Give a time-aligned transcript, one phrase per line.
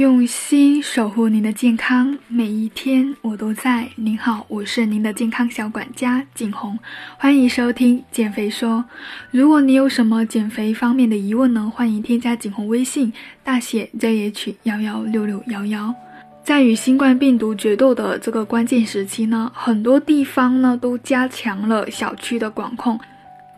[0.00, 3.86] 用心守护您的健康，每一天我都在。
[3.96, 6.78] 您好，我是您的健康小管家景红，
[7.18, 8.82] 欢迎收听减肥说。
[9.30, 13.12] 如果你有什么减肥方面的疑问呢，欢迎添加景红微信，
[13.44, 15.94] 大写 ZH 幺幺六六幺幺。
[16.42, 22.98] 在与新冠病毒决斗的这个关键时期呢，很多地方呢都加强了小区的管控。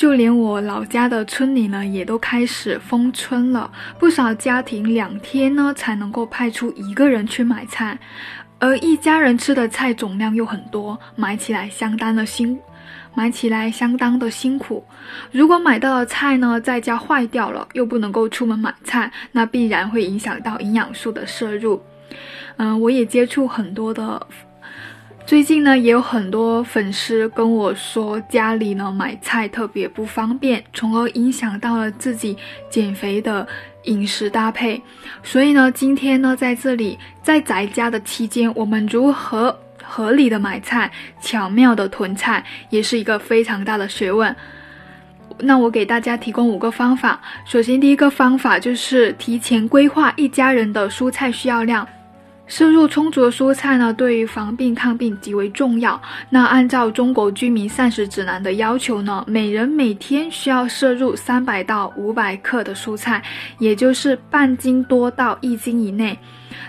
[0.00, 3.70] 就连我老家的村里呢，也都开始封村了。
[3.98, 7.98] 不少家庭两天呢才能够派出一个人去买菜，
[8.58, 12.58] 而一家人吃的菜总量又很多，买起来相当的辛，
[13.14, 14.82] 买起来相当的辛苦。
[15.32, 21.78] 如果买到的菜呢在家坏掉了，又不能够出门买菜，那必然会影响到营养素的摄入。
[22.56, 24.26] 嗯，我也接触很多的。
[25.30, 32.36] 最近呢，也有很多粉丝跟我说，家里呢买菜特别不方便，从而影响到了自己
[32.68, 33.46] 减肥的
[33.84, 34.82] 饮食搭配。
[35.22, 44.34] 所以呢，今天呢，在这里在宅家的期间，我们如何合理的买菜，巧妙的囤菜，也是一个非常大的学问。
[45.38, 47.20] 那我给大家提供五个方法。
[47.44, 51.86] 首先，第一个方法就是提前规划一家人的蔬菜需要量。
[52.50, 55.98] 摄入充足的蔬菜呢，对于防病抗病极为重要。
[56.28, 63.22] 那按照中国居民膳食指南的要求呢，每人每天需要摄入三百到五百克的蔬菜，
[63.58, 66.18] 也就是半斤多到一斤以内。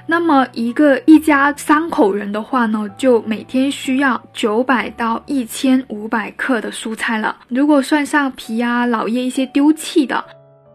[0.05, 7.35] 那么一个一家三口人的话呢，就每天需要九百到一千五百克的蔬菜了。
[7.47, 10.23] 如果算上皮啊、老叶一些丢弃的。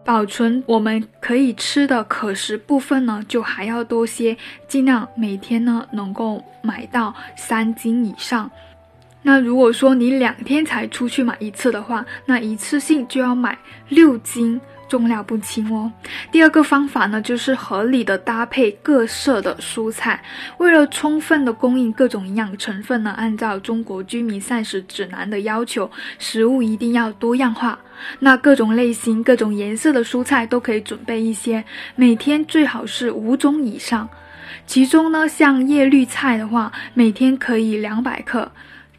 [0.07, 8.49] 保存我们可以吃的可食部分呢，就还要多些，尽量每天呢能够买到三斤以上。
[9.27, 13.57] 那如果说你两天才出去买一次的话，那一次性就要买
[13.89, 14.59] 六斤。
[14.87, 15.91] 重量不轻哦。
[16.31, 20.23] 第二个方法呢，就是合理的搭配各色的蔬菜。
[20.59, 27.77] 为了充分的供应各种营养成分呢，按照中国居民膳食指南的要求，食物一定要多样化。
[28.19, 31.61] 那各种类型、各种颜色的蔬菜都可以准备一些，
[31.97, 34.07] 每天最好是五种以上。
[34.65, 38.49] 其中呢，像叶绿菜的话，每天可以两百克。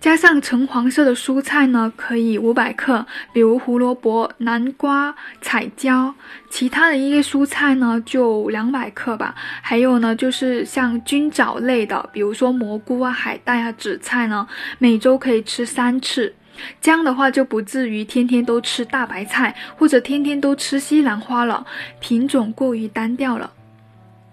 [0.01, 6.15] 加上橙黄色的蔬菜呢，可以五百克，比如胡萝卜、南瓜、彩椒。
[6.49, 9.35] 其他的一些蔬菜呢，就两百克吧。
[9.61, 14.47] 还有呢，就是像菌藻类的，比如说蘑菇啊、海带啊、紫菜呢，
[14.79, 16.33] 每周可以吃三次。
[16.81, 21.67] 这样的话，就不至于天天都吃大白菜，或者天天都吃西兰花了，
[21.99, 23.51] 品种过于单调了。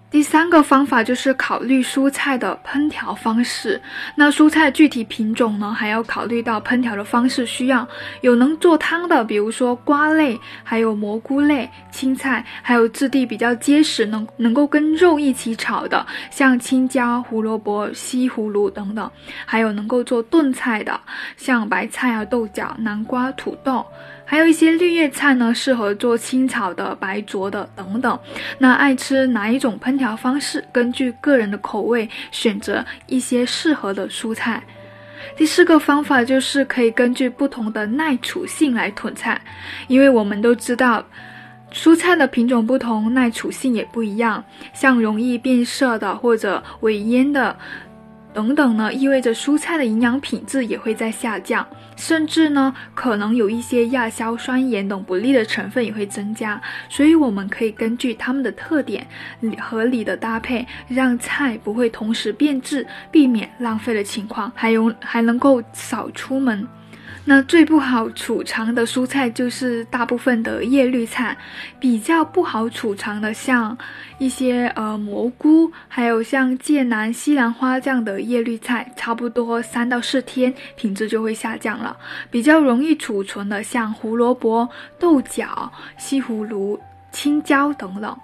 [0.08, 3.80] 第三个方法就是考虑蔬菜的烹调方式。
[4.14, 7.86] 那蔬菜具体品种呢，还要考虑到烹调的方式需要。
[8.20, 19.10] 有能做汤的，比如说瓜类，还有蘑菇类、青菜，还有质地比较结实，能能够跟肉一起炒的，像青椒、胡萝卜、西葫芦等等。
[19.44, 20.98] 还有能够做炖菜的，
[21.36, 23.84] 像白菜啊、豆角、南瓜、土豆。
[24.28, 28.18] 还有一些绿叶菜呢，适合做清炒的、白灼的等等。
[28.58, 30.62] 那爱吃哪一种烹调方式？
[30.72, 34.62] 根据个人的口味选择一些适合的蔬菜。
[35.36, 39.40] 第四个方法就是可以根据不同的耐储性来囤菜，
[39.86, 41.04] 因为我们都知道，
[41.72, 44.44] 蔬菜的品种不同，耐储性也不一样。
[44.74, 47.56] 像容易变色的或者萎蔫的。
[48.36, 51.66] 等等呢，意味着蔬菜的营养品质也会在下降，
[51.96, 56.60] 甚至呢，可能有一些亚硝酸盐等不利的成分也会增加。
[56.90, 59.06] 所以，我们可以根据它们的特点，
[59.58, 66.68] 合理的搭配，让菜不会同时变质，避免浪费的情况，还有还能够少出门。
[67.24, 71.36] 那最不好储藏的蔬菜就是大部分的叶绿菜，
[71.80, 73.76] 比较不好储藏的像
[74.18, 81.96] 一些呃蘑菇，还有像芥蓝、西兰花这样的叶绿菜，差不多三到四天品质就会下降了。
[82.30, 84.68] 比较容易储存的像胡萝卜、
[84.98, 86.78] 豆角、西葫芦、
[87.16, 88.14] 青椒等等。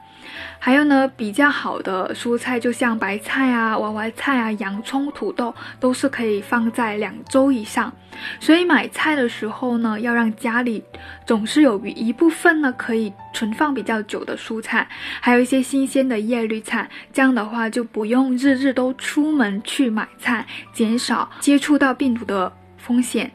[0.58, 7.92] 还有呢，比较好的蔬菜，就像白菜啊、娃娃菜啊、洋葱、土豆，都是可以放在两周以上。
[8.38, 10.84] 所以买菜的时候呢，要让家里
[11.26, 14.86] 总是有一部分呢可以存放比较久的蔬菜，
[15.20, 16.88] 还有一些新鲜的叶绿菜。
[17.12, 23.30] 这样的话，就不用日日都出门去买菜，减少接触到病毒的风险。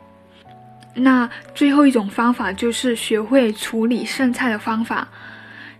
[0.99, 5.07] 那最后一种方法就是学会处理剩菜的方法。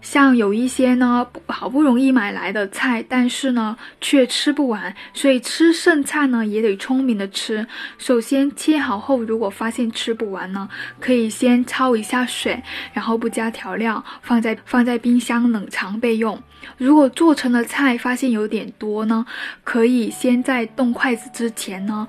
[0.10, 7.68] 像有一些呢，好不容易买来的菜，但是呢却吃不完，所以吃剩菜呢也得聪明的吃。
[7.98, 10.70] 首先切好后，如果发现吃不完呢，
[11.02, 12.64] 可以先焯一下水，
[12.94, 16.42] 然后不加调料，放在放在冰箱冷藏备用。
[16.78, 19.26] 如果做成了菜发现有点多呢，
[19.66, 22.08] 可以先在动筷子之前呢，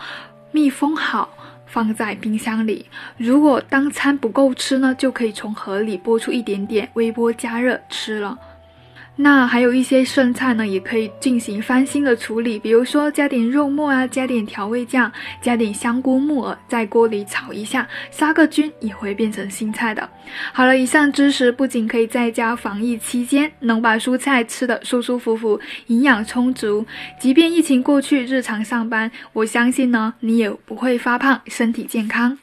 [0.53, 1.29] 密封好。
[1.69, 2.87] 放在冰箱里，
[3.17, 8.39] 如果当餐不够吃呢，就可以从盒里拨出一点点，微波加热吃了。
[9.21, 15.11] 那还有一些剩菜呢，也可以进行翻新的处理，比如说加点肉末啊，加点调味酱，
[15.43, 20.09] 加点香菇、木耳，在锅里炒一下，杀个菌，也会变成新菜的。
[20.53, 26.87] 好了，以上知识不仅可以在家防疫期间能把蔬菜吃得舒舒服服、营养充足，
[27.19, 32.39] 即便疫情过去，日常上班，我相信呢，你也不会发胖，身体健康。